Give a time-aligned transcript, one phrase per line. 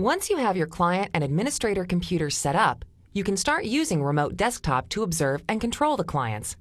[0.00, 4.34] Once you have your client and administrator computers set up, you can start using Remote
[4.34, 6.56] Desktop to observe and control the clients.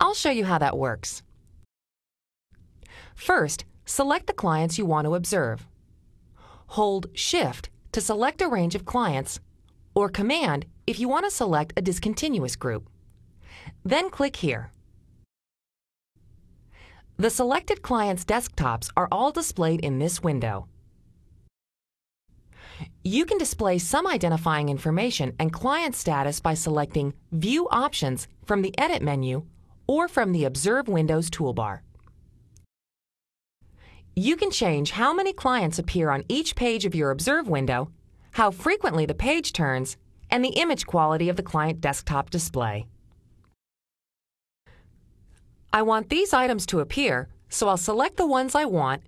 [0.00, 1.22] I'll show you how that works.
[3.14, 5.68] First, select the clients you want to observe.
[6.70, 9.38] Hold Shift to select a range of clients,
[9.94, 12.88] or Command if you want to select a discontinuous group.
[13.84, 14.72] Then click here.
[17.18, 20.66] The selected clients' desktops are all displayed in this window.
[23.04, 28.76] You can display some identifying information and client status by selecting View Options from the
[28.78, 29.44] Edit menu
[29.86, 31.80] or from the Observe Windows toolbar.
[34.14, 37.90] You can change how many clients appear on each page of your Observe window,
[38.32, 39.96] how frequently the page turns,
[40.30, 42.86] and the image quality of the client desktop display.
[45.72, 49.02] I want these items to appear, so I'll select the ones I want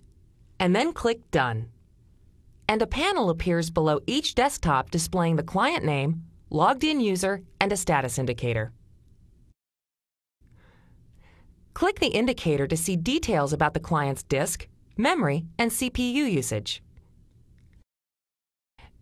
[0.59, 1.67] and then click Done
[2.71, 7.69] and a panel appears below each desktop displaying the client name, logged in user, and
[7.73, 8.71] a status indicator.
[11.73, 16.81] Click the indicator to see details about the client's disk, memory, and CPU usage.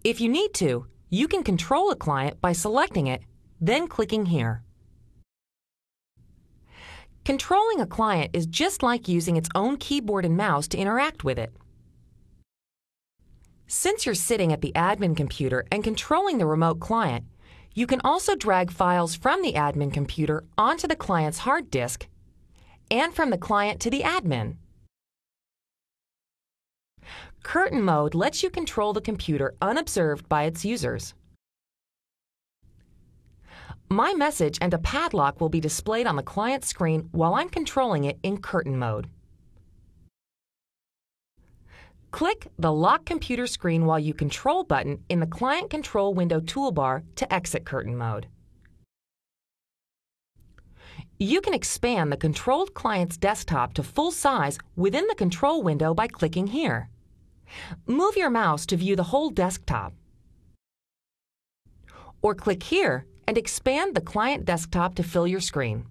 [0.04, 3.22] If you need to, you can control a client by selecting it,
[3.62, 4.64] then clicking here.
[7.24, 11.38] Controlling a client is just like using its own keyboard and mouse to interact with
[11.38, 11.54] it.
[13.72, 17.26] Since you're sitting at the admin computer and controlling the remote client,
[17.76, 22.08] you can also drag files from the admin computer onto the client's hard disk
[22.90, 24.56] and from the client to the admin.
[27.44, 31.14] Curtain mode lets you control the computer unobserved by its users.
[33.88, 38.06] My message and a padlock will be displayed on the client screen while I'm controlling
[38.06, 39.10] it in curtain mode.
[42.12, 47.04] Click the Lock Computer Screen while you control button in the Client Control Window toolbar
[47.16, 48.28] to exit curtain mode.
[51.20, 56.08] You can expand the controlled client's desktop to full size within the control window by
[56.08, 56.90] clicking here.
[57.86, 59.94] Move your mouse to view the whole desktop.
[62.22, 65.86] Or click here and expand the client desktop to fill your screen.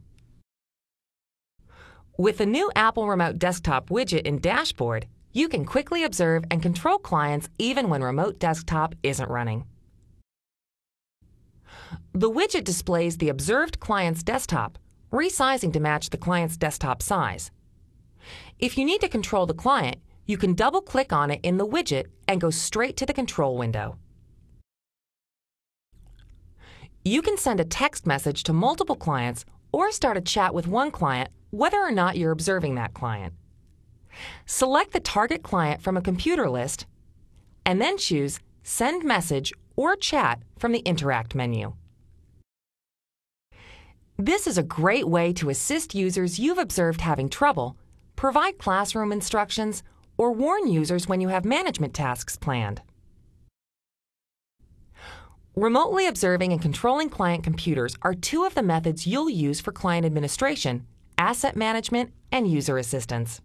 [2.16, 5.06] With the new Apple Remote Desktop widget in Dashboard,
[5.38, 9.64] you can quickly observe and control clients even when Remote Desktop isn't running.
[12.12, 14.78] The widget displays the observed client's desktop,
[15.12, 17.52] resizing to match the client's desktop size.
[18.58, 22.06] If you need to control the client, you can double-click on it in the widget
[22.26, 23.96] and go straight to the control window.
[27.04, 30.90] You can send a text message to multiple clients or start a chat with one
[30.90, 33.34] client whether or not you're observing that client.
[34.46, 36.86] Select the target client from a computer list
[37.64, 41.74] and then choose Send Message or Chat from the Interact menu.
[44.16, 47.76] This is a great way to assist users you've observed having trouble,
[48.16, 49.82] provide classroom instructions,
[50.16, 52.82] or warn users when you have management tasks planned.
[55.54, 60.04] Remotely observing and controlling client computers are two of the methods you'll use for client
[60.04, 60.86] administration,
[61.16, 63.40] asset management, and user assistance.